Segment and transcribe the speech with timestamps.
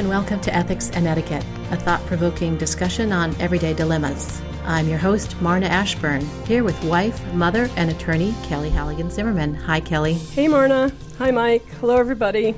[0.00, 4.40] and welcome to Ethics and Etiquette, a thought provoking discussion on everyday dilemmas.
[4.64, 9.54] I'm your host, Marna Ashburn, here with wife, mother, and attorney Kelly Halligan Zimmerman.
[9.54, 10.14] Hi, Kelly.
[10.14, 10.90] Hey, Marna.
[11.18, 11.66] Hi, Mike.
[11.80, 12.54] Hello, everybody.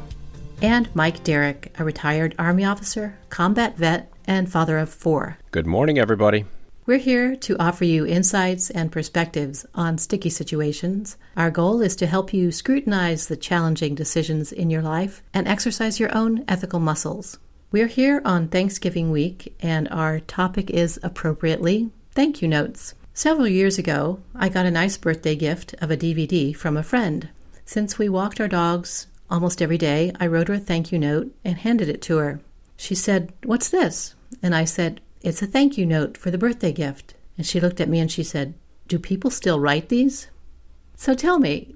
[0.63, 5.37] And Mike Derrick, a retired Army officer, combat vet, and father of four.
[5.51, 6.45] Good morning, everybody.
[6.85, 11.17] We're here to offer you insights and perspectives on sticky situations.
[11.37, 16.01] Our goal is to help you scrutinize the challenging decisions in your life and exercise
[16.01, 17.39] your own ethical muscles.
[17.71, 22.95] We're here on Thanksgiving week, and our topic is appropriately thank you notes.
[23.15, 27.29] Several years ago, I got a nice birthday gift of a DVD from a friend.
[27.65, 31.33] Since we walked our dogs almost every day, I wrote her a thank you note
[31.45, 32.41] and handed it to her.
[32.77, 34.17] She said, What's this?
[34.43, 37.15] And I said, it's a thank you note for the birthday gift.
[37.37, 38.55] And she looked at me and she said,
[38.89, 40.29] Do people still write these?
[40.97, 41.75] So tell me,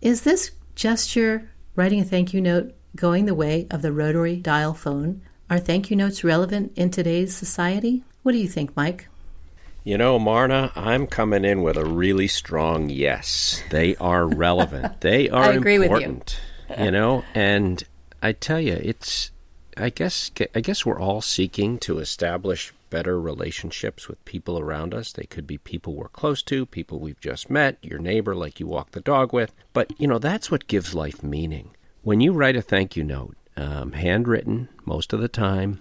[0.00, 4.74] is this gesture, writing a thank you note, going the way of the rotary dial
[4.74, 5.22] phone?
[5.50, 8.02] Are thank you notes relevant in today's society?
[8.22, 9.08] What do you think, Mike?
[9.84, 13.62] You know, Marna, I'm coming in with a really strong yes.
[13.70, 15.00] They are relevant.
[15.00, 16.38] they are I agree important.
[16.68, 16.84] With you.
[16.84, 17.82] you know, and
[18.22, 19.30] I tell you, it's
[19.76, 25.12] I guess I guess we're all seeking to establish better relationships with people around us.
[25.12, 28.66] They could be people we're close to, people we've just met, your neighbor like you
[28.66, 29.54] walk the dog with.
[29.72, 31.70] But, you know, that's what gives life meaning.
[32.02, 35.80] When you write a thank you note, um, handwritten most of the time,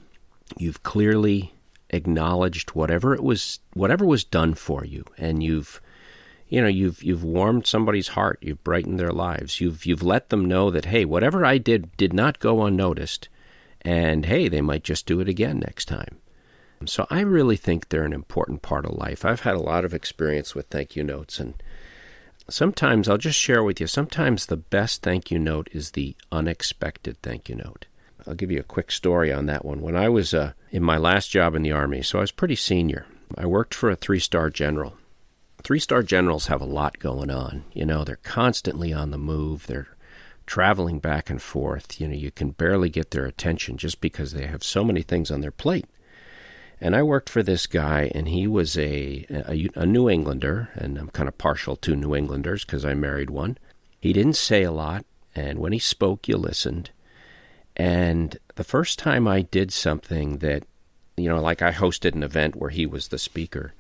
[0.58, 1.54] you've clearly
[1.90, 5.82] acknowledged whatever it was whatever was done for you and you've
[6.50, 10.44] you know you've you've warmed somebody's heart you've brightened their lives you've you've let them
[10.46, 13.30] know that hey whatever I did did not go unnoticed
[13.82, 16.18] and hey they might just do it again next time
[16.86, 19.26] so I really think they're an important part of life.
[19.26, 21.56] I've had a lot of experience with thank you notes, and
[22.50, 23.88] sometimes I'll just share with you.
[23.88, 27.86] Sometimes the best thank you note is the unexpected thank you note.
[28.28, 29.82] I'll give you a quick story on that one.
[29.82, 32.56] When I was uh, in my last job in the Army, so I was pretty
[32.56, 33.06] senior,
[33.38, 34.98] I worked for a three star general.
[35.64, 37.64] Three star generals have a lot going on.
[37.74, 39.68] You know, they're constantly on the move.
[39.68, 39.98] They're
[40.46, 42.00] traveling back and forth.
[42.00, 45.32] You know, you can barely get their attention just because they have so many things
[45.32, 45.86] on their plate.
[46.80, 50.98] And I worked for this guy, and he was a, a, a New Englander, and
[50.98, 53.58] I'm kind of partial to New Englanders because I married one.
[54.00, 55.06] He didn't say a lot,
[55.36, 56.92] and when he spoke, you listened.
[57.76, 60.64] And the first time I did something that,
[61.16, 63.74] you know, like I hosted an event where he was the speaker,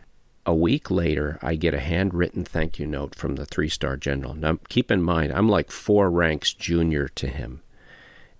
[0.45, 4.33] a week later, I get a handwritten thank you note from the three star general.
[4.33, 7.61] Now, keep in mind, I'm like four ranks junior to him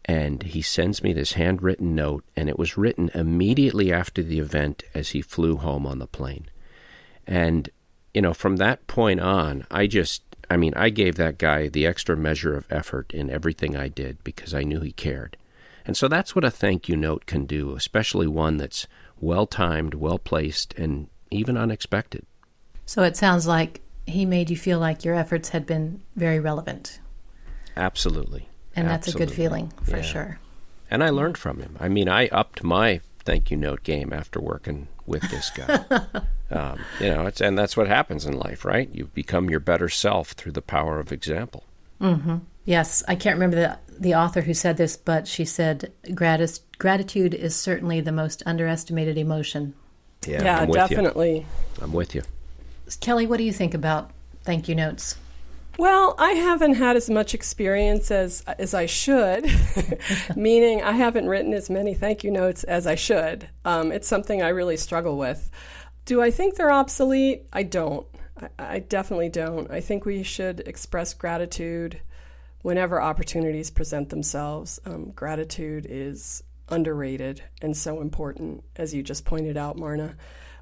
[0.08, 4.84] and he sends me this handwritten note, and it was written immediately after the event
[4.94, 6.50] as he flew home on the plane.
[7.26, 7.70] And,
[8.14, 11.86] you know, from that point on, I just, I mean, I gave that guy the
[11.86, 15.36] extra measure of effort in everything I did because I knew he cared.
[15.86, 18.88] And so that's what a thank you note can do, especially one that's
[19.20, 22.26] well timed, well placed, and even unexpected.
[22.86, 27.02] So it sounds like he made you feel like your efforts had been very relevant.
[27.76, 28.48] Absolutely.
[28.78, 30.04] And that's a good feeling for yeah.
[30.04, 30.40] sure.
[30.90, 31.76] And I learned from him.
[31.80, 35.84] I mean, I upped my thank you note game after working with this guy.
[36.52, 38.90] um, you know, it's and that's what happens in life, right?
[38.94, 41.64] You become your better self through the power of example.
[42.00, 42.38] Mm-hmm.
[42.66, 47.34] Yes, I can't remember the the author who said this, but she said gratis, gratitude
[47.34, 49.74] is certainly the most underestimated emotion.
[50.26, 51.40] Yeah, yeah I'm definitely.
[51.40, 51.46] You.
[51.82, 52.24] I'm with you.
[53.02, 54.12] Kelly, what do you think about
[54.44, 55.18] thank you notes?
[55.78, 59.46] Well, I haven't had as much experience as as I should,
[60.36, 63.48] meaning I haven't written as many thank you notes as I should.
[63.64, 65.52] Um, it's something I really struggle with.
[66.06, 67.44] Do I think they're obsolete?
[67.54, 68.08] I don't.
[68.42, 69.70] I, I definitely don't.
[69.70, 72.02] I think we should express gratitude
[72.64, 74.80] whenever opportunities present themselves.
[74.84, 80.16] Um, gratitude is underrated and so important, as you just pointed out, Marna.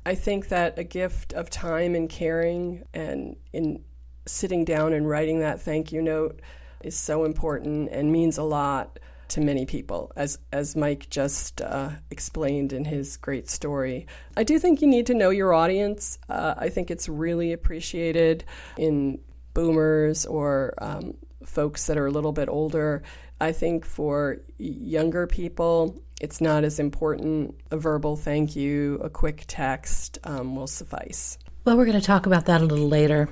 [0.05, 3.83] I think that a gift of time and caring and in
[4.25, 6.42] sitting down and writing that thank you note
[6.83, 11.89] is so important and means a lot to many people, as as Mike just uh,
[12.12, 14.06] explained in his great story.
[14.38, 16.19] I do think you need to know your audience.
[16.30, 18.45] Uh, I think it's really appreciated
[18.77, 19.19] in
[19.54, 23.04] boomers or um, folks that are a little bit older.
[23.42, 27.56] I think for younger people, it's not as important.
[27.71, 31.38] A verbal thank you, a quick text um, will suffice.
[31.66, 33.28] Well, we're going to talk about that a little later.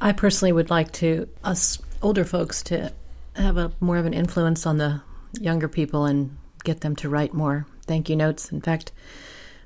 [0.00, 2.92] I personally would like to us older folks to
[3.34, 5.00] have a more of an influence on the
[5.40, 8.50] younger people and get them to write more thank you notes.
[8.50, 8.92] In fact,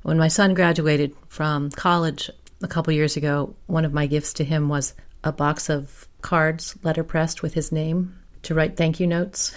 [0.03, 2.31] when my son graduated from college
[2.63, 4.95] a couple years ago, one of my gifts to him was
[5.25, 9.55] a box of cards letterpressed with his name to write thank you notes.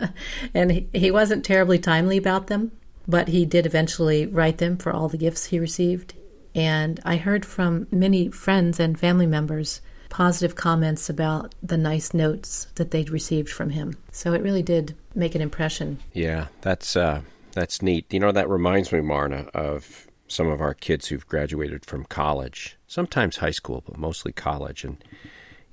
[0.54, 2.72] and he, he wasn't terribly timely about them,
[3.06, 6.14] but he did eventually write them for all the gifts he received.
[6.54, 9.80] And I heard from many friends and family members
[10.14, 13.96] positive comments about the nice notes that they'd received from him.
[14.12, 15.98] So it really did make an impression.
[16.12, 18.06] Yeah, that's uh, that's neat.
[18.12, 22.76] You know, that reminds me, Marna, of some of our kids who've graduated from college,
[22.86, 25.02] sometimes high school, but mostly college, and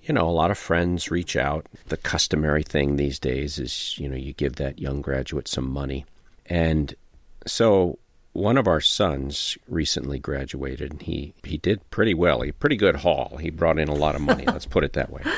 [0.02, 1.68] you know, a lot of friends reach out.
[1.90, 6.04] The customary thing these days is, you know, you give that young graduate some money.
[6.48, 6.96] And
[7.46, 8.00] so
[8.34, 11.02] one of our sons recently graduated.
[11.02, 12.42] He he did pretty well.
[12.42, 13.38] He pretty good haul.
[13.38, 14.46] He brought in a lot of money.
[14.46, 15.24] let's put it that way.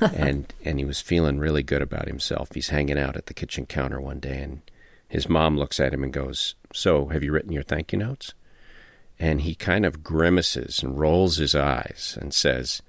[0.00, 2.50] And and he was feeling really good about himself.
[2.54, 4.60] He's hanging out at the kitchen counter one day, and
[5.08, 8.32] his mom looks at him and goes, "So, have you written your thank you notes?"
[9.18, 12.80] And he kind of grimaces and rolls his eyes and says,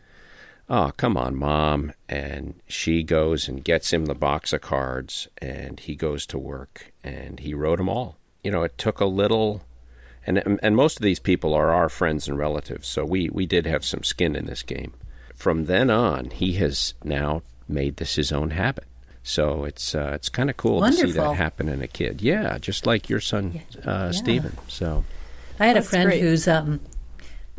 [0.70, 5.80] "Oh, come on, mom." And she goes and gets him the box of cards, and
[5.80, 9.62] he goes to work, and he wrote them all you know, it took a little,
[10.25, 13.65] and and most of these people are our friends and relatives, so we we did
[13.65, 14.94] have some skin in this game.
[15.36, 18.86] From then on, he has now made this his own habit.
[19.24, 21.07] So it's uh, it's kind of cool Wonderful.
[21.07, 22.21] to see that happen in a kid.
[22.21, 24.12] Yeah, just like your son uh, Yeah.
[24.12, 24.57] Stephen.
[24.68, 25.03] So
[25.59, 26.21] I had That's a friend great.
[26.21, 26.80] whose um,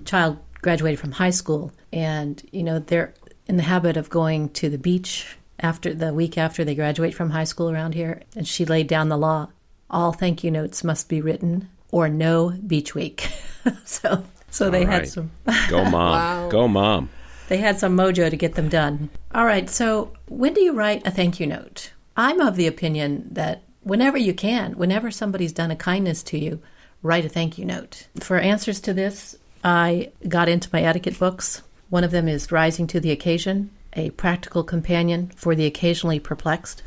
[0.04, 3.14] child graduated from high school, and you know they're
[3.46, 7.30] in the habit of going to the beach after the week after they graduate from
[7.30, 8.22] high school around here.
[8.34, 9.48] And she laid down the law:
[9.90, 13.28] all thank you notes must be written, or no beach week.
[13.84, 15.30] so, so they All had some.
[15.68, 16.48] go mom, Wow.
[16.48, 17.10] go mom.
[17.48, 19.10] They had some mojo to get them done.
[19.34, 21.90] All right, so when do you write a thank you note?
[22.16, 26.60] I'm of the opinion that whenever you can, whenever somebody's done a kindness to you,
[27.02, 28.06] write a thank you note.
[28.20, 31.62] For answers to this, I got into my etiquette books.
[31.88, 36.82] One of them is Rising to the Occasion, a practical companion for the occasionally perplexed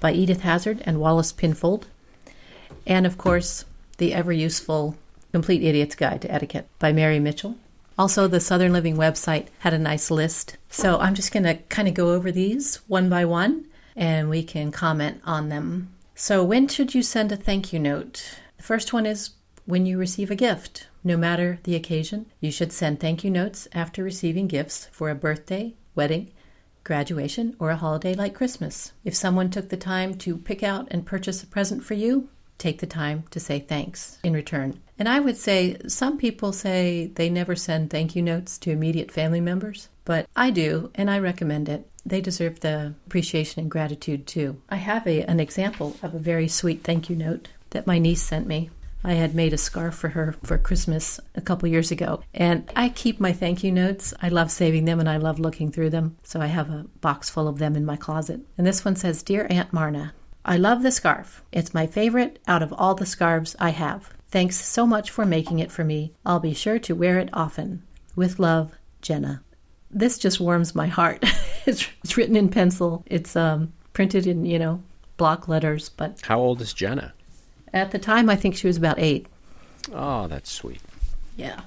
[0.00, 1.86] by Edith Hazard and Wallace Pinfold.
[2.86, 3.64] And of course,
[3.98, 4.96] the ever useful
[5.32, 7.56] Complete Idiot's Guide to Etiquette by Mary Mitchell.
[7.98, 10.56] Also, the Southern Living website had a nice list.
[10.68, 13.66] So I'm just going to kind of go over these one by one
[13.96, 15.90] and we can comment on them.
[16.14, 18.38] So, when should you send a thank you note?
[18.56, 19.30] The first one is
[19.66, 20.86] when you receive a gift.
[21.02, 25.14] No matter the occasion, you should send thank you notes after receiving gifts for a
[25.14, 26.30] birthday, wedding,
[26.84, 28.92] graduation, or a holiday like Christmas.
[29.04, 32.28] If someone took the time to pick out and purchase a present for you,
[32.58, 34.80] take the time to say thanks in return.
[34.98, 39.10] And I would say some people say they never send thank you notes to immediate
[39.10, 41.88] family members, but I do, and I recommend it.
[42.06, 44.60] They deserve the appreciation and gratitude too.
[44.68, 48.22] I have a, an example of a very sweet thank you note that my niece
[48.22, 48.70] sent me.
[49.06, 52.22] I had made a scarf for her for Christmas a couple years ago.
[52.32, 54.14] And I keep my thank you notes.
[54.22, 56.16] I love saving them and I love looking through them.
[56.22, 58.40] So I have a box full of them in my closet.
[58.56, 60.14] And this one says Dear Aunt Marna,
[60.44, 61.42] I love the scarf.
[61.52, 64.10] It's my favorite out of all the scarves I have.
[64.28, 66.12] Thanks so much for making it for me.
[66.26, 67.82] I'll be sure to wear it often.
[68.16, 69.42] With love, Jenna.
[69.90, 71.24] This just warms my heart.
[71.66, 73.04] it's, it's written in pencil.
[73.06, 74.82] It's um, printed in, you know,
[75.16, 75.88] block letters.
[75.88, 77.14] But How old is Jenna?
[77.72, 79.26] at the time, I think she was about eight.
[79.92, 80.80] Oh, that's sweet.
[81.36, 81.60] Yeah.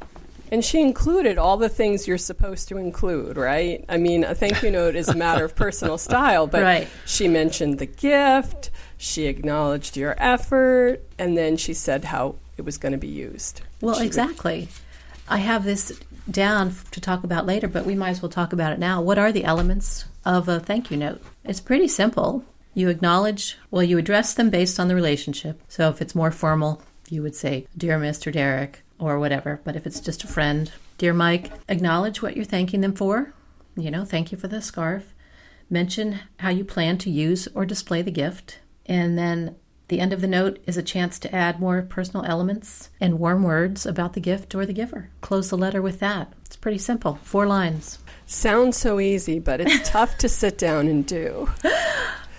[0.51, 3.83] And she included all the things you're supposed to include, right?
[3.89, 6.87] I mean, a thank you note is a matter of personal style, but Right.
[7.05, 12.77] she mentioned the gift, she acknowledged your effort, and then she said how it was
[12.77, 13.61] going to be used.
[13.81, 14.69] Well, She would- exactly.
[15.29, 15.91] I have this
[16.31, 19.01] down to talk about later, but we might as well talk about it now.
[19.01, 21.21] What are the elements of a thank you note?
[21.43, 22.43] It's pretty simple.
[22.73, 25.59] You acknowledge, well, you address them based on the relationship.
[25.67, 28.31] So if it's more formal, you would say, Dear Mr.
[28.31, 29.61] Derrick, or whatever.
[29.63, 33.33] But if it's just a friend, Dear Mike, acknowledge what you're thanking them for.
[33.75, 35.13] You know, thank you for the scarf.
[35.69, 38.59] Mention how you plan to use or display the gift.
[38.85, 39.55] And then
[39.89, 43.43] the end of the note is a chance to add more personal elements and warm
[43.43, 45.09] words about the gift or the giver.
[45.21, 46.33] Close the letter with that.
[46.45, 47.19] It's pretty simple.
[47.21, 47.99] Four lines.
[48.25, 51.49] Sounds so easy, but it's tough to sit down and do.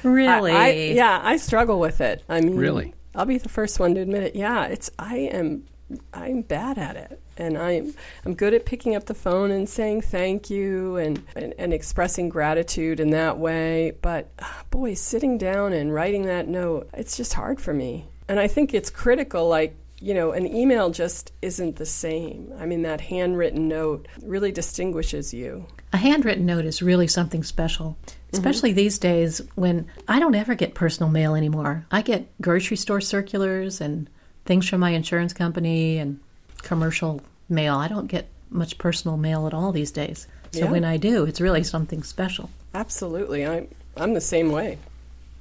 [0.04, 0.52] Really?
[0.52, 2.22] I, I, yeah, I struggle with it.
[2.28, 2.94] I mean, Really?
[3.16, 4.36] I'll be the first one to admit it.
[4.36, 5.64] Yeah, it's I am
[6.12, 10.02] I'm bad at it, and I'm I'm good at picking up the phone and saying
[10.02, 13.92] thank you and and, and expressing gratitude in that way.
[14.02, 18.06] But ah, boy, sitting down and writing that note, it's just hard for me.
[18.28, 19.76] And I think it's critical, like.
[20.00, 22.52] You know, an email just isn't the same.
[22.56, 25.66] I mean, that handwritten note really distinguishes you.
[25.92, 27.98] A handwritten note is really something special,
[28.32, 31.84] especially these days when I don't ever get personal mail anymore.
[31.90, 34.08] I get grocery store circulars and
[34.48, 36.18] things from my insurance company and
[36.62, 37.76] commercial mail.
[37.76, 40.26] I don't get much personal mail at all these days.
[40.52, 40.70] So Yeah.
[40.70, 42.50] when I do, it's really something special.
[42.74, 44.78] Absolutely, I'm I'm the same way.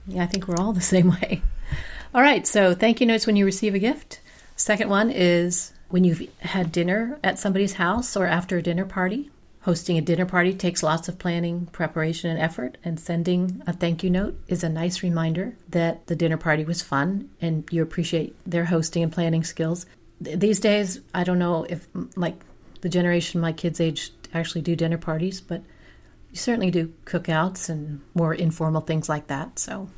[0.07, 1.41] Yeah, I think we're all the same way.
[2.13, 4.19] All right, so thank you notes when you receive a gift.
[4.55, 9.29] Second one is when you've had dinner at somebody's house or after a dinner party.
[9.67, 14.01] Hosting a dinner party takes lots of planning, preparation, and effort, and sending a thank
[14.01, 18.33] you note is a nice reminder that the dinner party was fun and you appreciate
[18.49, 19.85] their hosting and planning skills.
[20.21, 22.45] These days, I don't know if, like,
[22.79, 25.63] the generation my kids' age actually do dinner parties, but
[26.31, 29.59] you certainly do cookouts and more informal things like that.
[29.59, 29.89] So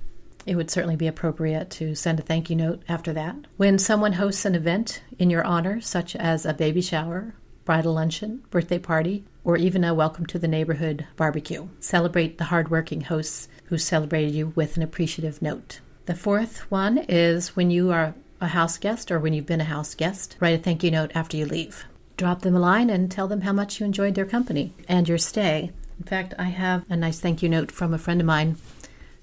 [0.47, 3.35] it would certainly be appropriate to send a thank you note after that.
[3.57, 7.35] When someone hosts an event in your honor, such as a baby shower,
[7.65, 11.67] bridal luncheon, birthday party, or even a welcome to the neighborhood barbecue.
[11.79, 15.79] Celebrate the hardworking hosts who celebrated you with an appreciative note.
[16.05, 19.63] The fourth one is when you are a house guest or when you've been a
[19.63, 21.85] house guest, write a thank you note after you leave.
[22.15, 25.17] Drop them a line and tell them how much you enjoyed their company and your
[25.17, 25.71] stay.
[25.97, 28.57] In fact, I have a nice thank you note from a friend of mine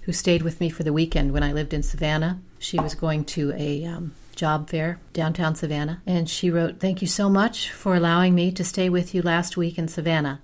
[0.01, 2.41] who stayed with me for the weekend when I lived in Savannah.
[2.59, 7.09] She was going to a um, job fair downtown Savannah, and she wrote, Thank you
[7.09, 10.41] so much for allowing me to stay with you last week in Savannah.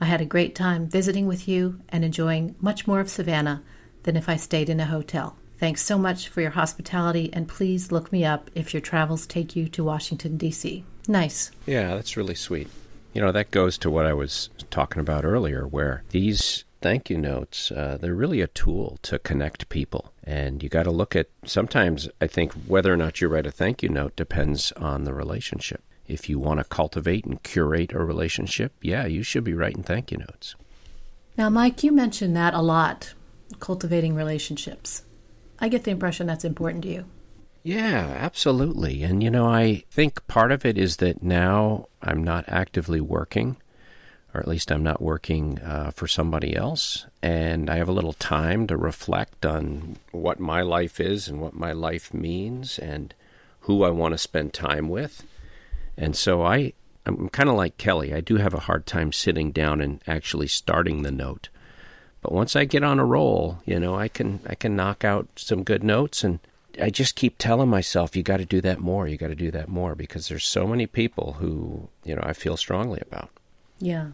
[0.00, 3.62] I had a great time visiting with you and enjoying much more of Savannah
[4.02, 5.36] than if I stayed in a hotel.
[5.58, 9.56] Thanks so much for your hospitality, and please look me up if your travels take
[9.56, 10.84] you to Washington, D.C.
[11.08, 11.50] Nice.
[11.64, 12.68] Yeah, that's really sweet.
[13.14, 17.18] You know, that goes to what I was talking about earlier, where these thank you
[17.18, 20.12] notes, uh, they're really a tool to connect people.
[20.24, 23.50] And you got to look at sometimes, I think, whether or not you write a
[23.50, 25.82] thank you note depends on the relationship.
[26.06, 30.12] If you want to cultivate and curate a relationship, yeah, you should be writing thank
[30.12, 30.54] you notes.
[31.36, 33.12] Now, Mike, you mentioned that a lot
[33.60, 35.02] cultivating relationships.
[35.58, 37.04] I get the impression that's important to you.
[37.62, 39.02] Yeah, absolutely.
[39.02, 43.56] And, you know, I think part of it is that now I'm not actively working
[44.36, 48.12] or at least I'm not working uh, for somebody else, and I have a little
[48.12, 53.14] time to reflect on what my life is and what my life means and
[53.60, 55.24] who I want to spend time with.
[55.96, 56.74] And so I,
[57.06, 58.12] I'm kind of like Kelly.
[58.12, 61.48] I do have a hard time sitting down and actually starting the note.
[62.20, 65.28] But once I get on a roll, you know, I can I can knock out
[65.36, 66.40] some good notes and
[66.78, 69.50] I just keep telling myself you got to do that more, you got to do
[69.52, 73.30] that more because there's so many people who, you know, I feel strongly about.
[73.78, 74.08] Yeah.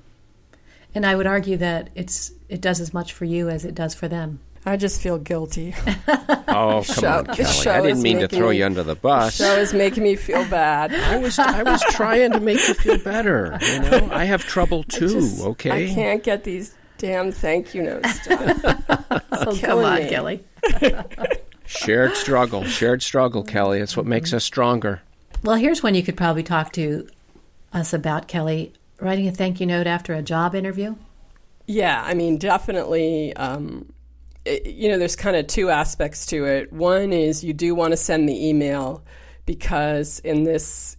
[0.94, 3.94] And I would argue that it's it does as much for you as it does
[3.94, 4.40] for them.
[4.64, 5.74] I just feel guilty.
[6.08, 7.68] oh, come show, on, Kelly.
[7.68, 9.36] I didn't mean to throw me, you under the bus.
[9.36, 10.94] The show is making me feel bad.
[10.94, 13.58] I was I was trying to make you feel better.
[13.60, 15.08] You know, I have trouble too.
[15.08, 18.60] Just, okay, I can't get these damn thank you notes done.
[19.42, 20.08] so come on, me.
[20.08, 20.44] Kelly.
[21.66, 23.80] shared struggle, shared struggle, Kelly.
[23.80, 25.02] It's what makes us stronger.
[25.42, 27.08] Well, here's one you could probably talk to
[27.72, 28.72] us about, Kelly
[29.02, 30.94] writing a thank you note after a job interview?
[31.66, 33.34] Yeah, I mean, definitely.
[33.36, 33.92] Um,
[34.44, 36.72] it, you know, there's kind of two aspects to it.
[36.72, 39.04] One is you do want to send the email
[39.44, 40.96] because in this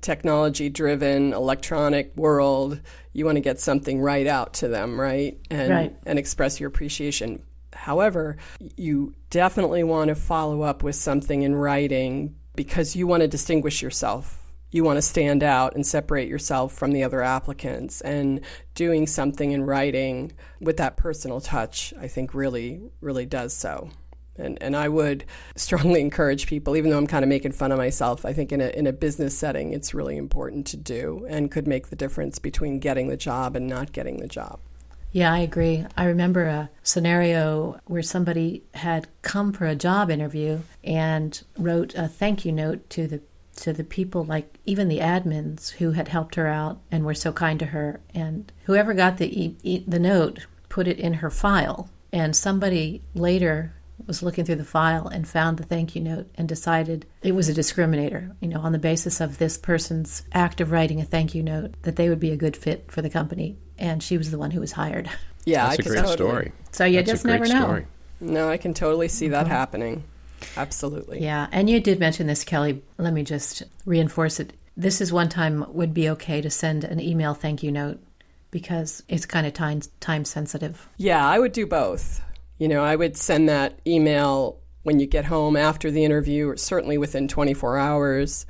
[0.00, 2.80] technology driven electronic world,
[3.12, 5.38] you want to get something right out to them, right?
[5.50, 5.96] And, right.
[6.06, 7.42] and express your appreciation.
[7.72, 8.36] However,
[8.76, 13.82] you definitely want to follow up with something in writing because you want to distinguish
[13.82, 14.37] yourself
[14.70, 18.00] you want to stand out and separate yourself from the other applicants.
[18.02, 18.42] And
[18.78, 23.90] doing something in writing with that personal touch i think really really does so.
[24.36, 25.24] And and I would
[25.56, 28.60] strongly encourage people even though I'm kind of making fun of myself I think in
[28.60, 32.38] a in a business setting it's really important to do and could make the difference
[32.38, 34.60] between getting the job and not getting the job.
[35.10, 35.86] Yeah, I agree.
[35.96, 42.06] I remember a scenario where somebody had come for a job interview and wrote a
[42.06, 43.22] thank you note to the
[43.58, 47.32] to the people, like even the admins who had helped her out and were so
[47.32, 48.00] kind to her.
[48.14, 51.90] And whoever got the e- e- the note put it in her file.
[52.12, 53.74] And somebody later
[54.06, 57.48] was looking through the file and found the thank you note and decided it was
[57.48, 61.34] a discriminator, you know, on the basis of this person's act of writing a thank
[61.34, 63.58] you note, that they would be a good fit for the company.
[63.76, 65.10] And she was the one who was hired.
[65.44, 66.16] Yeah, that's I a great totally.
[66.16, 66.52] story.
[66.72, 67.62] So you that's just never know.
[67.62, 67.86] Story.
[68.20, 69.54] No, I can totally see that mm-hmm.
[69.54, 70.04] happening.
[70.56, 71.22] Absolutely.
[71.22, 72.82] Yeah, and you did mention this, Kelly.
[72.98, 74.52] Let me just reinforce it.
[74.76, 78.00] This is one time would be okay to send an email thank you note
[78.50, 80.88] because it's kind of time time sensitive.
[80.96, 82.22] Yeah, I would do both.
[82.58, 86.56] You know, I would send that email when you get home after the interview, or
[86.56, 88.46] certainly within 24 hours,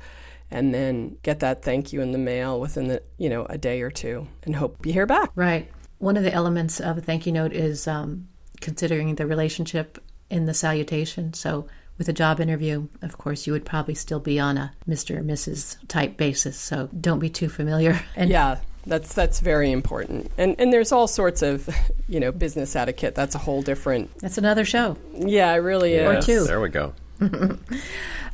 [0.49, 3.81] and then get that thank you in the mail within the you know a day
[3.81, 5.31] or two, and hope you hear back.
[5.35, 5.71] Right.
[5.97, 8.29] One of the elements of a thank you note is um,
[8.61, 11.33] considering the relationship in the salutation.
[11.33, 11.67] So
[11.99, 15.17] with a job interview, of course, you would probably still be on a Mr.
[15.17, 15.77] or Mrs.
[15.87, 16.57] type basis.
[16.57, 17.99] So don't be too familiar.
[18.15, 20.31] And yeah, that's that's very important.
[20.37, 21.69] And and there's all sorts of,
[22.09, 23.15] you know, business etiquette.
[23.15, 24.17] That's a whole different.
[24.19, 24.97] That's another show.
[25.13, 26.23] Yeah, it really yeah, is.
[26.23, 26.43] Or two.
[26.45, 26.93] There we go.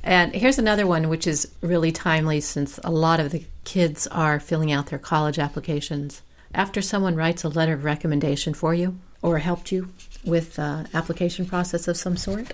[0.04, 4.40] and here's another one which is really timely since a lot of the kids are
[4.40, 6.22] filling out their college applications.
[6.54, 9.90] After someone writes a letter of recommendation for you or helped you
[10.24, 12.54] with uh, application process of some sort,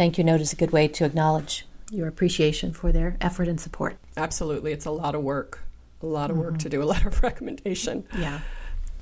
[0.00, 3.60] thank you note is a good way to acknowledge your appreciation for their effort and
[3.60, 3.98] support.
[4.16, 4.72] Absolutely.
[4.72, 5.60] It's a lot of work.
[6.02, 6.56] A lot of work mm-hmm.
[6.56, 8.06] to do a letter of recommendation.
[8.18, 8.40] Yeah.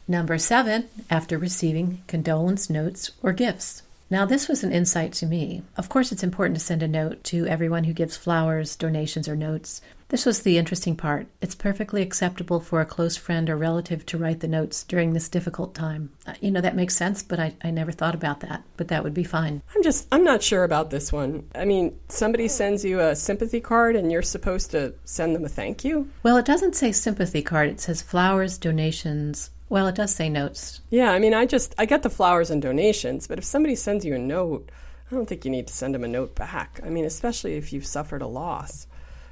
[0.08, 3.84] Number seven, after receiving condolence notes or gifts.
[4.10, 5.62] Now, this was an insight to me.
[5.76, 9.36] Of course, it's important to send a note to everyone who gives flowers, donations, or
[9.36, 9.82] notes.
[10.08, 11.26] This was the interesting part.
[11.42, 15.28] It's perfectly acceptable for a close friend or relative to write the notes during this
[15.28, 16.10] difficult time.
[16.26, 18.62] Uh, you know, that makes sense, but I, I never thought about that.
[18.78, 19.60] But that would be fine.
[19.76, 21.46] I'm just, I'm not sure about this one.
[21.54, 25.50] I mean, somebody sends you a sympathy card and you're supposed to send them a
[25.50, 26.08] thank you?
[26.22, 30.80] Well, it doesn't say sympathy card, it says flowers, donations, well, it does say notes.
[30.90, 34.04] Yeah, I mean, I just I get the flowers and donations, but if somebody sends
[34.04, 34.70] you a note,
[35.10, 36.80] I don't think you need to send them a note back.
[36.84, 38.86] I mean, especially if you've suffered a loss.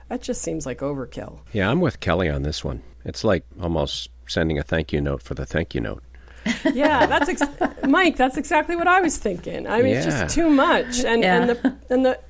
[0.08, 1.40] That just seems like overkill.
[1.52, 2.82] Yeah, I'm with Kelly on this one.
[3.04, 6.02] It's like almost sending a thank you note for the thank you note.
[6.72, 8.16] yeah, that's ex- Mike.
[8.16, 9.66] That's exactly what I was thinking.
[9.66, 9.96] I mean, yeah.
[9.96, 11.40] it's just too much, and yeah.
[11.40, 12.20] and the and the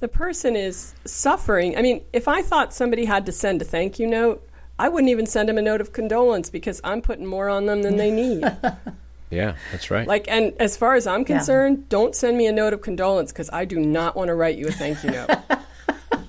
[0.00, 1.76] the person is suffering.
[1.76, 4.46] I mean, if I thought somebody had to send a thank you note,
[4.78, 7.82] I wouldn't even send them a note of condolence because I'm putting more on them
[7.82, 8.42] than they need.
[9.30, 10.06] yeah, that's right.
[10.06, 11.84] Like, and as far as I'm concerned, yeah.
[11.88, 14.68] don't send me a note of condolence because I do not want to write you
[14.68, 15.30] a thank you note.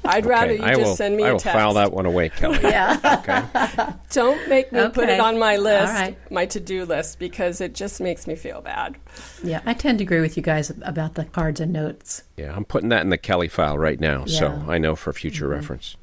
[0.05, 1.53] I'd okay, rather you I just will, send me I a will text.
[1.53, 2.59] file that one away, Kelly.
[2.63, 3.19] yeah.
[3.19, 3.93] okay.
[4.11, 4.93] Don't make me okay.
[4.93, 6.31] put it on my list, right.
[6.31, 8.95] my to-do list, because it just makes me feel bad.
[9.43, 12.23] Yeah, I tend to agree with you guys about the cards and notes.
[12.37, 14.39] Yeah, I'm putting that in the Kelly file right now, yeah.
[14.39, 15.55] so I know for future mm-hmm.
[15.55, 15.97] reference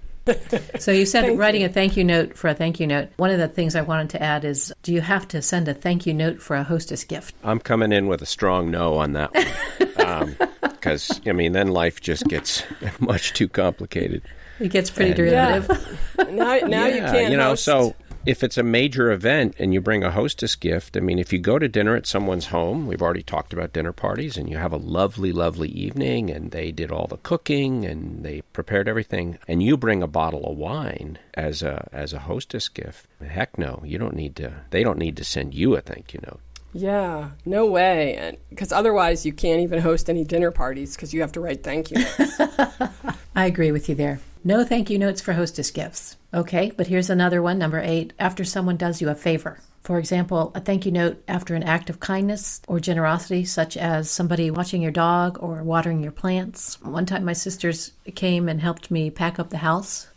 [0.79, 1.67] so you said writing you.
[1.67, 3.09] a thank you note for a thank you note.
[3.17, 5.75] One of the things I wanted to add is do you have to send a
[5.75, 7.35] thank you note for a hostess gift?
[7.45, 10.37] I'm coming in with a strong no on that one.
[10.61, 12.63] Because, um, I mean, then life just gets
[12.99, 14.23] much too complicated.
[14.61, 15.99] It gets pretty and, derivative.
[16.19, 16.25] Yeah.
[16.25, 17.31] now, now yeah, you can't.
[17.31, 17.65] You know, host.
[17.65, 17.95] so
[18.27, 21.39] if it's a major event and you bring a hostess gift, I mean, if you
[21.39, 24.73] go to dinner at someone's home, we've already talked about dinner parties, and you have
[24.73, 29.63] a lovely, lovely evening, and they did all the cooking and they prepared everything, and
[29.63, 33.99] you bring a bottle of wine as a as a hostess gift, heck no, you
[33.99, 34.53] don't need to.
[34.71, 36.41] They don't need to send you a thank you note.
[36.73, 38.17] Yeah, no way.
[38.17, 41.63] And because otherwise, you can't even host any dinner parties because you have to write
[41.63, 42.41] thank you notes.
[43.37, 44.21] I agree with you there.
[44.47, 46.19] No thank you notes for hostess gifts.
[46.35, 48.13] Okay, but here's another one, number eight.
[48.19, 49.59] After someone does you a favor.
[49.85, 54.11] For example, a thank you note after an act of kindness or generosity, such as
[54.11, 56.79] somebody watching your dog or watering your plants.
[56.83, 60.09] One time, my sisters came and helped me pack up the house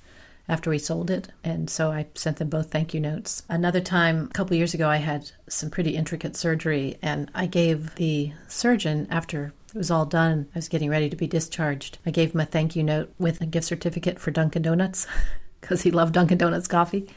[0.49, 1.29] after we sold it.
[1.43, 3.43] And so I sent them both thank you notes.
[3.49, 7.95] Another time, a couple years ago, I had some pretty intricate surgery, and I gave
[7.95, 12.11] the surgeon, after it was all done, I was getting ready to be discharged, I
[12.11, 15.07] gave him a thank you note with a gift certificate for Dunkin' Donuts
[15.61, 17.07] because he loved Dunkin' Donuts coffee.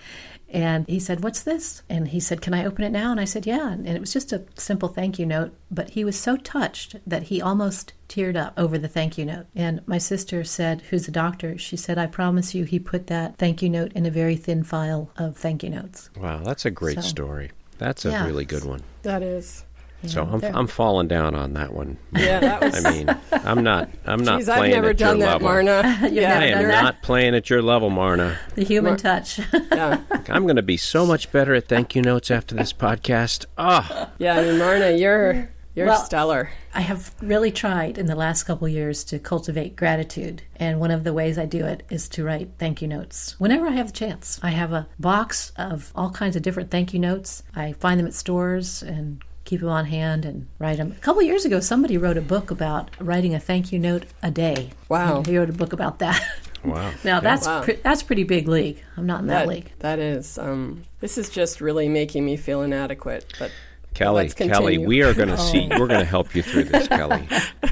[0.51, 1.83] And he said, What's this?
[1.89, 3.11] And he said, Can I open it now?
[3.11, 3.73] And I said, Yeah.
[3.73, 5.53] And it was just a simple thank you note.
[5.71, 9.47] But he was so touched that he almost teared up over the thank you note.
[9.55, 11.57] And my sister said, Who's a doctor?
[11.57, 14.65] She said, I promise you, he put that thank you note in a very thin
[14.65, 16.11] file of thank you notes.
[16.17, 17.53] Wow, that's a great so, story.
[17.79, 18.27] That's a yeah.
[18.27, 18.83] really good one.
[19.03, 19.65] That is.
[20.07, 21.99] So I'm, I'm falling down on that one.
[22.13, 22.85] Yeah, that was.
[22.85, 25.49] I mean, I'm not I'm not Jeez, playing I've never at done your that, level.
[25.49, 26.09] Marna.
[26.11, 28.39] yeah, I am not playing at your level, Marna.
[28.55, 29.41] The human Mar- touch.
[29.73, 33.45] yeah, I'm going to be so much better at thank you notes after this podcast.
[33.59, 34.37] Oh, yeah.
[34.39, 36.51] I mean, Marna, you're you're well, stellar.
[36.75, 41.05] I have really tried in the last couple years to cultivate gratitude, and one of
[41.05, 43.93] the ways I do it is to write thank you notes whenever I have the
[43.93, 44.41] chance.
[44.43, 47.43] I have a box of all kinds of different thank you notes.
[47.55, 50.93] I find them at stores and keep them on hand and write them.
[50.93, 54.31] A couple years ago, somebody wrote a book about writing a thank you note a
[54.31, 54.71] day.
[54.89, 55.25] Wow.
[55.27, 56.25] He wrote a book about that.
[56.63, 56.93] Wow.
[57.05, 57.21] now yeah.
[57.21, 57.63] that's wow.
[57.63, 58.85] Pre- that's pretty big league.
[58.99, 59.73] I'm not in that, that league.
[59.79, 60.37] That is.
[60.37, 63.33] Um, this is just really making me feel inadequate.
[63.39, 63.51] But
[63.95, 65.39] Kelly, Kelly, we are going to oh.
[65.39, 65.69] see.
[65.71, 67.27] We're going to help you through this, Kelly.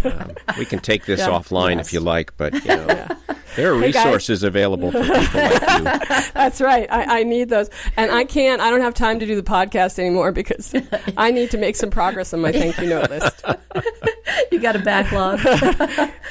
[0.04, 1.88] Um, we can take this yeah, offline yes.
[1.88, 2.86] if you like, but you know.
[2.88, 3.08] Yeah.
[3.56, 5.84] There are hey resources available for people like you.
[6.34, 6.86] That's right.
[6.90, 7.70] I, I, need those.
[7.96, 10.74] And I can't, I don't have time to do the podcast anymore because
[11.16, 13.44] I need to make some progress on my thank you note list.
[14.52, 15.40] you got a backlog.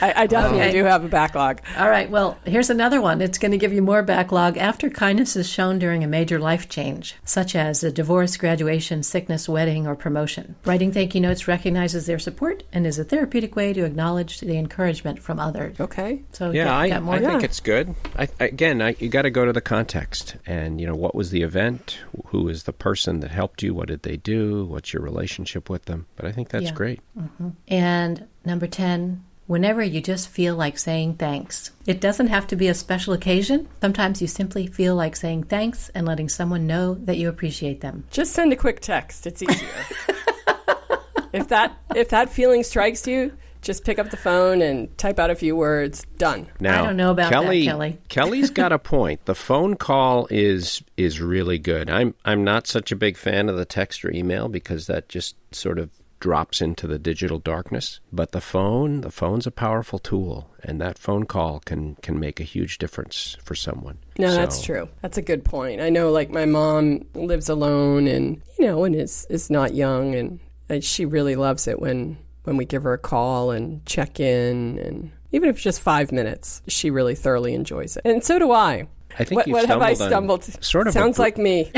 [0.02, 0.72] I, I, definitely okay.
[0.72, 1.62] do have a backlog.
[1.78, 2.10] All right.
[2.10, 3.22] Well, here's another one.
[3.22, 6.70] It's going to give you more backlog after kindness is shown during a major life
[6.70, 10.56] change, such as a divorce, graduation, sickness, wedding, or promotion.
[10.66, 14.58] Writing thank you notes recognizes their support and is a therapeutic way to acknowledge the
[14.58, 15.80] encouragement from others.
[15.80, 16.22] Okay.
[16.32, 17.96] So yeah, I, I think it's good.
[18.18, 21.32] I, again, I, you got to go to the context, and you know what was
[21.32, 25.02] the event, who is the person that helped you, what did they do, what's your
[25.04, 26.06] relationship with them.
[26.16, 26.74] But I think that's yeah.
[26.74, 27.02] great.
[27.18, 27.50] Mm-hmm.
[27.68, 31.72] And number ten, whenever you just feel like saying thanks.
[31.86, 33.68] It doesn't have to be a special occasion.
[33.82, 38.04] Sometimes you simply feel like saying thanks and letting someone know that you appreciate them.
[38.12, 39.26] Just send a quick text.
[39.26, 39.70] It's easier.
[41.34, 43.32] if that if that feeling strikes you,
[43.68, 46.06] just pick up the phone and type out a few words.
[46.18, 46.48] Done.
[46.60, 48.00] Now, I don't know about that, Kelly, Kelly.
[48.08, 49.26] Kelly's got a point.
[49.26, 51.90] The phone call is is really good.
[51.90, 55.36] I'm I'm not such a big fan of the text or email because that just
[55.54, 58.00] sort of drops into the digital darkness.
[58.12, 62.40] But the phone, the phone's a powerful tool, and that phone call can can make
[62.40, 63.98] a huge difference for someone.
[64.18, 64.88] No, So- that's true.
[65.02, 65.82] That's a good point.
[65.82, 70.16] I know, like my mom lives alone, and you know, and is is not young,
[70.16, 72.18] and, and she really loves it when
[72.48, 76.14] when we give her a call and check in, and even if it's just five
[76.14, 78.88] minutes, she really thoroughly enjoys it, and so do I.
[79.20, 81.70] I think what what have I stumbled sort of sounds br- like me.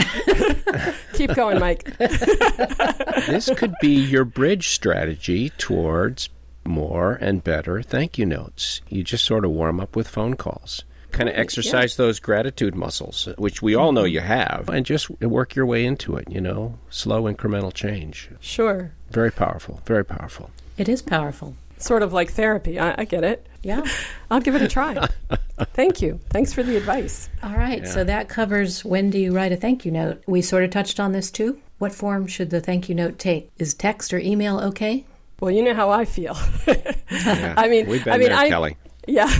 [1.13, 1.97] Keep going, Mike.
[1.97, 6.29] this could be your bridge strategy towards
[6.65, 8.81] more and better thank you notes.
[8.89, 10.83] You just sort of warm up with phone calls.
[11.11, 14.13] Kind of exercise those gratitude muscles, which we all know mm-hmm.
[14.13, 18.29] you have, and just work your way into it, you know, slow incremental change.
[18.39, 20.51] Sure, Very powerful, very powerful.
[20.77, 21.55] It is powerful.
[21.77, 22.79] sort of like therapy.
[22.79, 23.45] I, I get it.
[23.63, 23.83] Yeah.
[24.31, 25.07] I'll give it a try.
[25.73, 26.19] Thank you.
[26.29, 27.29] Thanks for the advice.
[27.43, 27.85] All right.
[27.87, 30.23] So that covers when do you write a thank you note?
[30.25, 31.59] We sort of touched on this too.
[31.79, 33.51] What form should the thank you note take?
[33.57, 35.05] Is text or email okay?
[35.41, 36.37] Well, you know how I feel.
[37.11, 37.55] Yeah.
[37.57, 38.77] I mean, we've been I mean, there, I, Kelly.
[39.07, 39.35] Yeah,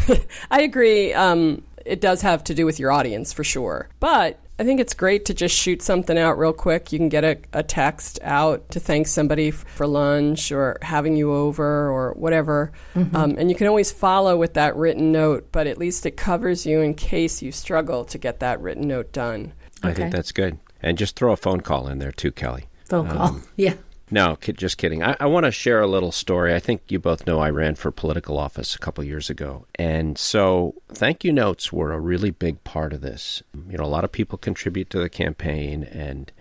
[0.49, 1.13] I agree.
[1.13, 3.89] Um, it does have to do with your audience for sure.
[3.99, 6.91] But I think it's great to just shoot something out real quick.
[6.91, 11.15] You can get a, a text out to thank somebody f- for lunch or having
[11.15, 12.74] you over or whatever.
[13.15, 16.65] Um, and you can always follow with that written note, but at least it covers
[16.65, 19.54] you in case you struggle to get that written note done.
[19.82, 20.60] I think that's good.
[20.82, 22.65] And just throw a phone call in there too, Kelly.
[22.84, 23.39] Phone call.
[23.56, 23.76] yeah.
[24.12, 25.04] No, kid, just kidding.
[25.04, 26.54] I, I want to share a little story.
[26.54, 29.65] I think you both know I ran for political office a couple years ago.
[29.76, 33.43] And so thank you notes were a really big part of this.
[33.69, 35.84] You know, a lot of people contribute to the campaign.
[35.84, 36.32] And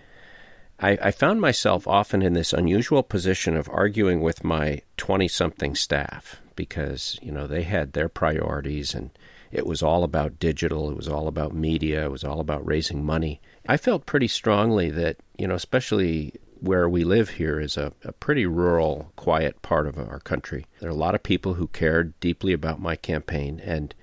[0.79, 5.75] I, I found myself often in this unusual position of arguing with my 20 something
[5.75, 9.11] staff because, you know, they had their priorities and
[9.51, 13.03] it was all about digital, it was all about media, it was all about raising
[13.03, 13.41] money.
[13.67, 18.11] I felt pretty strongly that, you know, especially where we live here is a, a
[18.11, 20.65] pretty rural, quiet part of our country.
[20.79, 23.93] There are a lot of people who cared deeply about my campaign, and,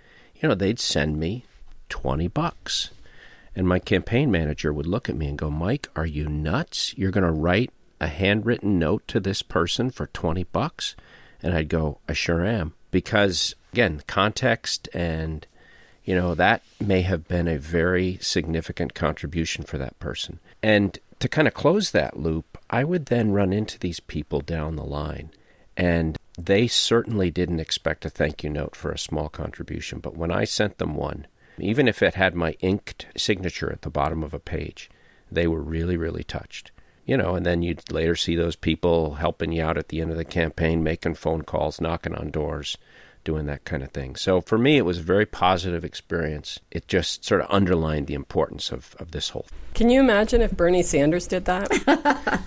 [0.41, 1.45] you know, they'd send me
[1.89, 2.91] 20 bucks.
[3.55, 6.97] And my campaign manager would look at me and go, Mike, are you nuts?
[6.97, 10.95] You're going to write a handwritten note to this person for 20 bucks?
[11.43, 12.75] And I'd go, I sure am.
[12.91, 15.47] Because, again, context and,
[16.05, 20.39] you know, that may have been a very significant contribution for that person.
[20.63, 24.77] And to kind of close that loop, I would then run into these people down
[24.77, 25.31] the line.
[25.77, 30.01] And they certainly didn't expect a thank you note for a small contribution.
[30.01, 31.27] But when I sent them one,
[31.59, 34.91] even if it had my inked signature at the bottom of a page,
[35.31, 36.71] they were really, really touched.
[37.07, 40.11] You know, and then you'd later see those people helping you out at the end
[40.11, 42.77] of the campaign, making phone calls, knocking on doors,
[43.27, 44.15] doing that kind of thing.
[44.15, 46.61] So for me, it was a very positive experience.
[46.71, 49.47] It just sort of underlined the importance of, of this whole.
[49.75, 51.67] Can you imagine if Bernie Sanders did that?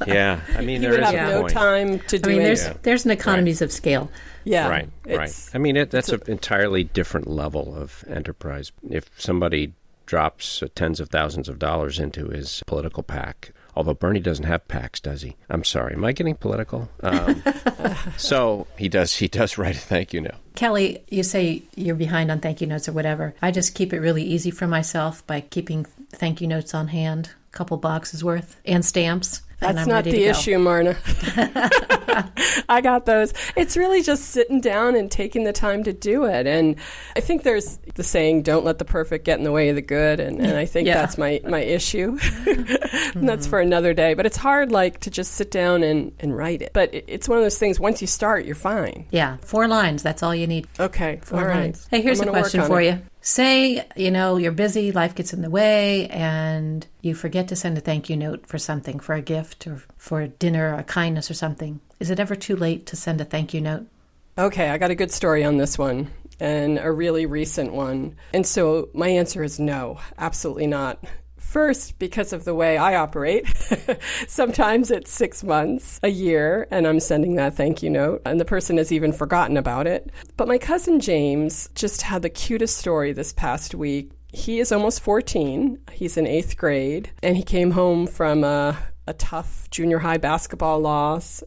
[0.08, 1.54] Yeah, I mean, he there would is have a no point.
[1.54, 2.44] time to I do mean, it.
[2.44, 4.10] there's there's an economies of scale.
[4.44, 5.50] yeah, Right, right.
[5.54, 8.72] I mean, it, that's an entirely different level of enterprise.
[8.90, 9.74] If somebody
[10.06, 14.68] drops uh, tens of thousands of dollars into his political PAC although Bernie doesn't have
[14.68, 15.38] PACs, does he?
[15.50, 16.90] I'm sorry, am I getting political?
[17.02, 17.42] Um,
[18.18, 19.16] so he does.
[19.16, 20.36] He does write a thank you note.
[20.60, 23.34] Kelly, you say you're behind on thank you notes or whatever.
[23.42, 27.30] I just keep it really easy for myself by keeping thank you notes on hand,
[27.48, 29.42] a couple boxes worth, and stamps.
[29.60, 30.98] That's not the issue, Marna.
[32.70, 33.34] I got those.
[33.56, 36.48] It's really just sitting down and taking the time to do it.
[36.48, 36.76] And
[37.16, 39.82] I think there's the saying, don't let the perfect get in the way of the
[39.82, 40.20] good.
[40.20, 40.96] And, and I think Yeah.
[40.96, 42.18] that's my, my issue.
[42.46, 43.50] and that's mm-hmm.
[43.50, 44.14] for another day.
[44.14, 46.72] But it's hard, like, to just sit down and, and write it.
[46.74, 49.08] But it, it's one of those things, once you start, you're fine.
[49.12, 50.04] Yeah, four lines.
[50.04, 50.68] That's all you need.
[50.80, 51.20] Okay.
[51.24, 51.56] Four all right.
[51.62, 51.88] lines.
[51.90, 52.86] Hey, here's a question for it.
[52.86, 53.02] you.
[53.22, 57.78] Say, you know, you're busy, life gets in the way, and you forget to send
[57.78, 61.34] a thank you note for something, for a gift or for dinner, a kindness or
[61.34, 61.80] something.
[62.00, 63.88] Is it ever too late to send a thank you note?
[64.38, 66.10] Okay, I got a good story on this one
[66.40, 68.16] and a really recent one.
[68.34, 71.04] And so my answer is no, absolutely not.
[71.38, 73.48] First, because of the way I operate,
[74.28, 78.46] sometimes it's six months, a year, and I'm sending that thank you note, and the
[78.46, 80.12] person has even forgotten about it.
[80.38, 84.12] But my cousin James just had the cutest story this past week.
[84.32, 88.78] He is almost 14, he's in eighth grade, and he came home from a,
[89.10, 91.44] a tough junior high basketball loss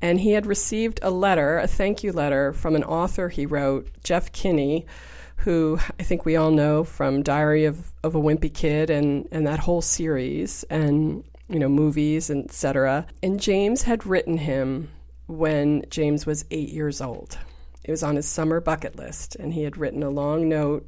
[0.00, 3.88] And he had received a letter, a thank you letter from an author he wrote,
[4.02, 4.86] Jeff Kinney,
[5.36, 9.46] who I think we all know from Diary of, of a Wimpy Kid and, and
[9.46, 13.06] that whole series and you know movies, etc.
[13.22, 14.90] And James had written him
[15.26, 17.38] when James was eight years old.
[17.84, 20.86] It was on his summer bucket list, and he had written a long note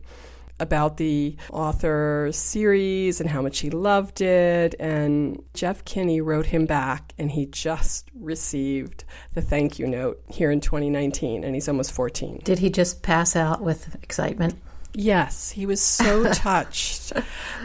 [0.62, 4.74] about the author series and how much he loved it.
[4.78, 10.50] And Jeff Kinney wrote him back, and he just received the thank you note here
[10.50, 12.40] in 2019, and he's almost 14.
[12.44, 14.54] Did he just pass out with excitement?
[14.94, 17.12] Yes, he was so touched.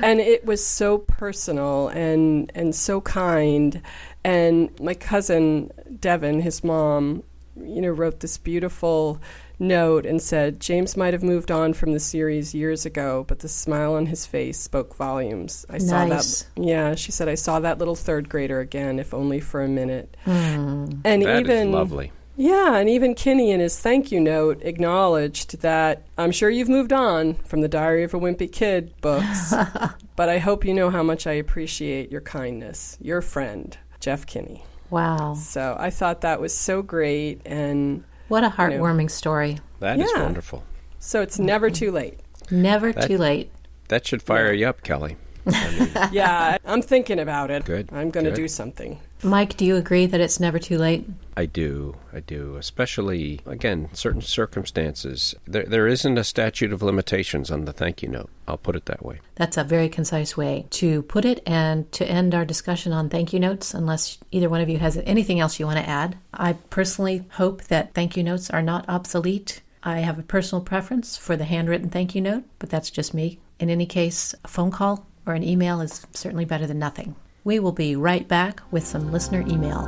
[0.02, 3.82] And it was so personal and and so kind.
[4.24, 7.24] And my cousin Devin, his mom,
[7.64, 9.22] you know, wrote this beautiful
[9.60, 13.48] note and said James might have moved on from the series years ago, but the
[13.48, 15.66] smile on his face spoke volumes.
[15.70, 15.88] I nice.
[15.88, 16.46] saw that.
[16.64, 20.16] Yeah, she said I saw that little third grader again, if only for a minute.
[20.26, 21.02] Mm.
[21.04, 22.12] And That even is lovely.
[22.36, 26.94] yeah, and even Kinney in his thank you note acknowledged that I'm sure you've moved
[26.94, 29.56] on from the Diary of a Wimpy Kid books,
[30.16, 32.98] but I hope you know how much I appreciate your kindness.
[33.02, 34.64] Your friend, Jeff Kinney.
[34.90, 35.34] Wow.
[35.36, 39.60] So I thought that was so great, and What a heartwarming story.
[39.80, 40.24] That is Yeah.
[40.24, 40.64] wonderful.
[41.00, 42.20] so it's never too late.
[42.52, 43.52] Never That- too late.
[43.90, 45.16] That should fire you up, Kelly.
[45.46, 47.64] I mean, Yeah, I'm thinking about it.
[47.66, 49.00] Good, I'm going to do something.
[49.24, 51.06] Mike, do you agree that it's never too late?
[51.36, 52.56] I do, I do.
[52.56, 55.36] Especially again, certain circumstances.
[55.46, 58.30] There, there isn't a statute of limitations on the thank you note.
[58.48, 59.20] I'll put it that way.
[59.36, 63.34] That's a very concise way to put it and to end our discussion on thank
[63.34, 66.18] you notes, unless either one of you has anything else you want to add.
[66.34, 69.62] I personally hope that thank you notes are not obsolete.
[69.84, 73.40] I have a personal preference for the handwritten thank you note, but that's just me.
[73.60, 77.16] In any case, a phone call or an email is certainly better than nothing.
[77.48, 79.88] We will be right back with some listener email.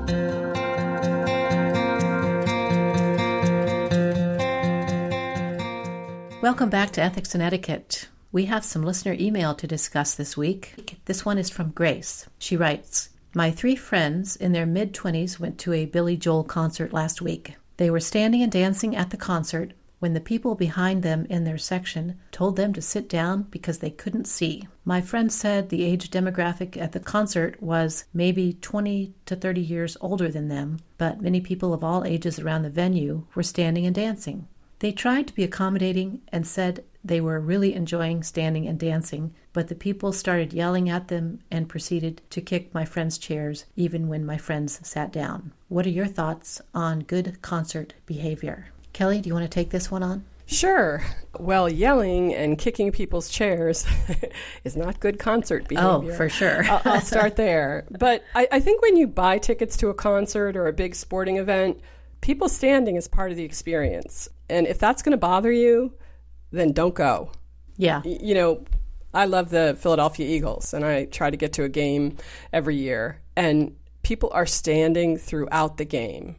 [6.41, 8.07] Welcome back to Ethics and Etiquette.
[8.31, 10.99] We have some listener email to discuss this week.
[11.03, 12.29] This one is from Grace.
[12.37, 16.93] She writes My three friends in their mid 20s went to a Billy Joel concert
[16.93, 17.55] last week.
[17.75, 21.57] They were standing and dancing at the concert when the people behind them in their
[21.57, 24.67] section told them to sit down because they couldn't see.
[24.85, 29.97] My friend said the age demographic at the concert was maybe 20 to 30 years
[30.01, 33.95] older than them, but many people of all ages around the venue were standing and
[33.95, 34.47] dancing.
[34.79, 39.67] They tried to be accommodating and said they were really enjoying standing and dancing, but
[39.67, 44.25] the people started yelling at them and proceeded to kick my friends' chairs even when
[44.25, 45.51] my friends sat down.
[45.67, 48.67] What are your thoughts on good concert behavior?
[48.99, 50.25] Kelly, do you want to take this one on?
[50.45, 51.01] Sure.
[51.39, 53.85] Well, yelling and kicking people's chairs
[54.65, 55.89] is not good concert behavior.
[55.89, 56.17] Oh, behavior.
[56.17, 56.63] for sure.
[56.65, 57.85] I'll, I'll start there.
[57.97, 61.37] But I, I think when you buy tickets to a concert or a big sporting
[61.37, 61.79] event,
[62.19, 64.27] people standing is part of the experience.
[64.49, 65.93] And if that's going to bother you,
[66.51, 67.31] then don't go.
[67.77, 68.01] Yeah.
[68.03, 68.65] Y- You know,
[69.13, 72.17] I love the Philadelphia Eagles, and I try to get to a game
[72.51, 73.21] every year.
[73.37, 76.35] And people are standing throughout the game,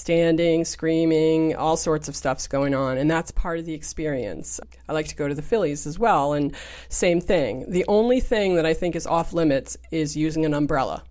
[0.00, 4.58] standing, screaming, all sorts of stuff's going on, and that's part of the experience.
[4.88, 6.56] I like to go to the Phillies as well, and
[6.88, 7.70] same thing.
[7.70, 11.04] The only thing that I think is off limits is using an umbrella.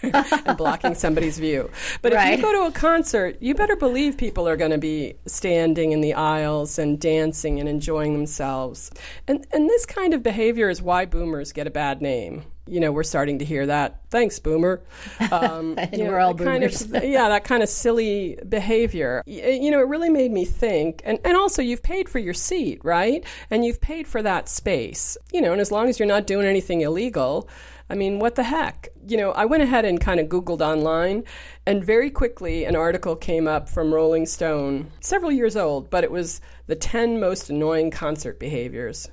[0.02, 1.68] and blocking somebody's view.
[2.02, 5.14] But if you go to a concert, you better believe people are going to be
[5.26, 8.92] standing in the aisles and dancing and enjoying themselves.
[9.26, 12.44] And and this kind of behavior is why boomers get a bad name.
[12.68, 14.00] You know, we're starting to hear that.
[14.10, 14.82] Thanks, boomer.
[15.32, 19.22] Um, And you know, we're all that kind of- yeah, that kind of silly behavior.
[19.26, 21.02] You know, it really made me think.
[21.04, 23.24] And, and also, you've paid for your seat, right?
[23.50, 25.16] And you've paid for that space.
[25.32, 27.48] You know, and as long as you're not doing anything illegal,
[27.90, 28.88] I mean, what the heck?
[29.06, 31.24] You know, I went ahead and kind of Googled online,
[31.66, 36.10] and very quickly an article came up from Rolling Stone, several years old, but it
[36.10, 39.08] was the 10 most annoying concert behaviors.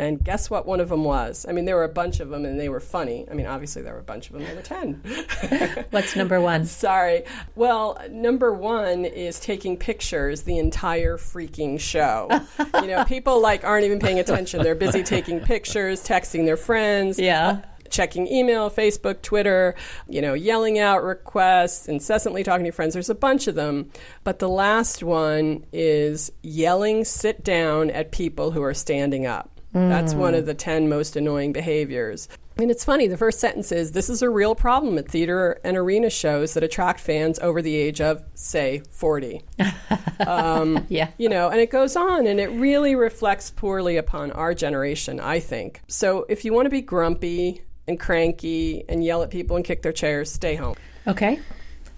[0.00, 1.44] And guess what one of them was?
[1.46, 3.26] I mean, there were a bunch of them and they were funny.
[3.30, 5.84] I mean, obviously, there were a bunch of them, there were 10.
[5.90, 6.64] What's number one?
[6.64, 7.24] Sorry.
[7.54, 12.30] Well, number one is taking pictures the entire freaking show.
[12.76, 14.62] you know, people like aren't even paying attention.
[14.62, 17.18] They're busy taking pictures, texting their friends.
[17.18, 17.60] Yeah.
[17.90, 19.74] Checking email, Facebook, Twitter,
[20.08, 22.94] you know, yelling out requests, incessantly talking to your friends.
[22.94, 23.90] There's a bunch of them.
[24.24, 29.59] But the last one is yelling sit down at people who are standing up.
[29.72, 30.46] That's one of mm.
[30.46, 32.28] the 10 most annoying behaviors.
[32.56, 33.06] I mean, it's funny.
[33.06, 36.62] The first sentence is This is a real problem at theater and arena shows that
[36.62, 39.42] attract fans over the age of, say, 40.
[40.26, 41.08] Um, yeah.
[41.16, 45.40] You know, and it goes on, and it really reflects poorly upon our generation, I
[45.40, 45.80] think.
[45.88, 49.80] So if you want to be grumpy and cranky and yell at people and kick
[49.80, 50.76] their chairs, stay home.
[51.06, 51.40] Okay.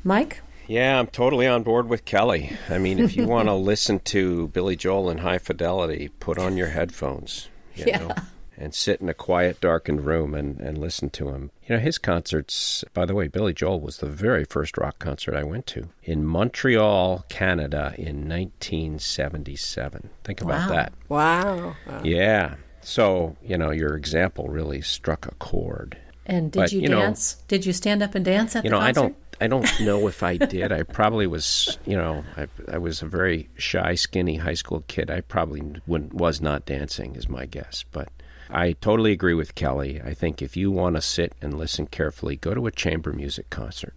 [0.04, 0.40] Mike?
[0.68, 2.56] Yeah, I'm totally on board with Kelly.
[2.68, 6.56] I mean, if you want to listen to Billy Joel in high fidelity, put on
[6.56, 7.48] your headphones.
[7.76, 7.98] You Yeah.
[7.98, 8.14] Know,
[8.58, 11.50] and sit in a quiet, darkened room and, and listen to him.
[11.66, 15.34] You know, his concerts, by the way, Billy Joel was the very first rock concert
[15.34, 20.10] I went to in Montreal, Canada in 1977.
[20.24, 20.74] Think about Wow.
[20.76, 20.92] that.
[21.08, 21.76] Wow.
[21.86, 22.00] Wow.
[22.04, 22.54] Yeah.
[22.82, 25.96] So, you know, your example really struck a chord.
[26.26, 27.34] And did But, you, you know- dance?
[27.48, 29.00] did you stand up and dance at You the know, I concert?
[29.02, 30.70] don't I don't know if I did.
[30.70, 35.10] I probably was, you know, I, I was a very shy, skinny high school kid.
[35.10, 37.84] I probably wouldn't, was not dancing, is my guess.
[37.90, 38.08] But
[38.48, 40.00] I totally agree with Kelly.
[40.00, 43.50] I think if you want to sit and listen carefully, go to a chamber music
[43.50, 43.94] concert.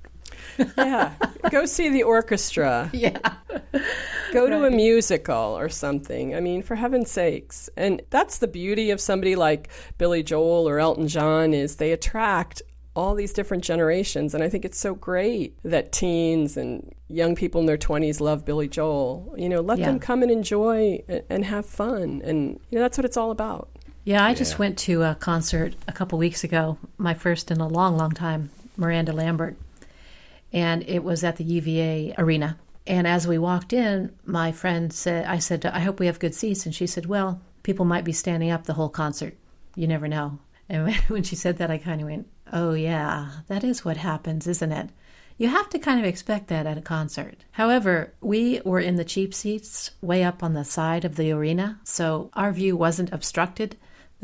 [0.77, 1.13] Yeah.
[1.51, 2.89] Go see the orchestra.
[2.93, 3.19] Yeah.
[4.34, 6.36] Go to a musical or something.
[6.36, 7.69] I mean, for heaven's sakes.
[7.77, 12.63] And that's the beauty of somebody like Billy Joel or Elton John is they attract
[12.95, 17.60] all these different generations and I think it's so great that teens and young people
[17.60, 19.34] in their 20s love Billy Joel.
[19.38, 19.88] You know, let Yeah.
[19.88, 23.31] them come and enjoy and, and have fun and you know that's what it's all
[23.31, 23.69] about.
[24.05, 27.67] Yeah, I just went to a concert a couple weeks ago, my first in a
[27.67, 29.58] long, long time, Miranda Lambert.
[30.53, 32.58] And it was at the UVA arena.
[32.88, 36.36] And as we walked in, my friend said, I said, I hope we have good
[36.36, 36.65] seats.
[36.67, 39.36] And she said, Well, people might be standing up the whole concert.
[39.75, 40.38] You never know.
[40.69, 44.47] And when she said that, I kind of went, Oh, yeah, that is what happens,
[44.47, 44.89] isn't it?
[45.38, 47.43] You have to kind of expect that at a concert.
[47.51, 51.79] However, we were in the cheap seats way up on the side of the arena,
[51.84, 53.75] so our view wasn't obstructed.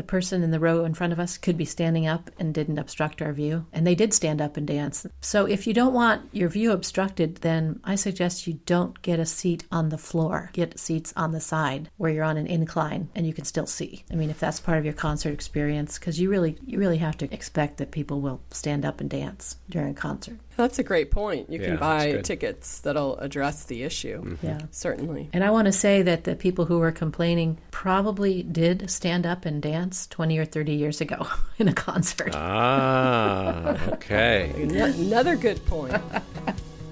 [0.02, 2.80] The person in the row in front of us could be standing up and didn't
[2.80, 5.06] obstruct our view, and they did stand up and dance.
[5.22, 9.28] So if you don't want your view obstructed, then I suggest you don't get a
[9.28, 10.50] seat on the floor.
[10.54, 14.04] Get seats on the side where you're on an incline and you can still see.
[14.12, 17.18] I mean, if that's part of your concert experience, because you really, you really have
[17.18, 20.40] to expect that people will stand up and dance during a concert.
[20.58, 21.50] That's a great point.
[21.50, 24.22] You Yeah, can buy tickets that'll address the issue.
[24.22, 24.46] Mm-hmm.
[24.46, 24.60] Yeah.
[24.72, 25.30] Certainly.
[25.34, 29.46] And I want to say that the people who were complaining probably did stand up
[29.46, 31.26] and dance 20 or 30 years ago
[31.58, 32.34] in a concert.
[32.36, 34.52] Ah, okay.
[34.58, 35.96] Another good point.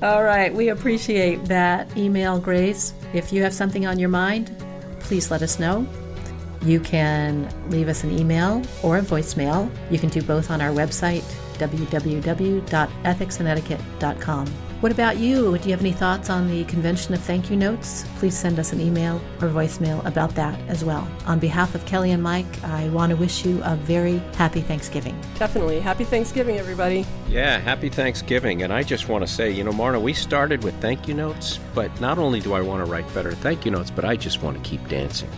[0.01, 2.93] All right, we appreciate that email, Grace.
[3.13, 4.55] If you have something on your mind,
[5.01, 5.85] please let us know.
[6.61, 9.69] You can leave us an email or a voicemail.
[9.91, 11.23] You can do both on our website,
[11.59, 14.47] www.ethicsandetiquette.com.
[14.79, 15.57] What about you?
[15.57, 18.05] Do you have any thoughts on the convention of thank you notes?
[18.15, 21.05] Please send us an email or voicemail about that as well.
[21.25, 25.19] On behalf of Kelly and Mike, I want to wish you a very happy Thanksgiving.
[25.37, 25.81] Definitely.
[25.81, 27.05] Happy Thanksgiving, everybody.
[27.27, 28.63] Yeah, happy Thanksgiving.
[28.63, 31.59] And I just want to say, you know, Marna, we started with thank you notes,
[31.75, 34.41] but not only do I want to write better thank you notes, but I just
[34.41, 35.29] want to keep dancing.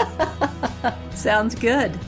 [1.10, 1.98] Sounds good.